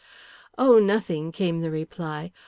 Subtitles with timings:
[0.57, 2.31] "Oh, nothing," came the reply.